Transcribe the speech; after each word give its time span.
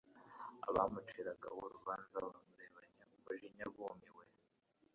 abamuciraga 0.67 1.47
w-ubanza 1.57 2.15
bamurebanye 2.33 3.01
umujinya 3.15 3.65
bumiwe 3.75 4.25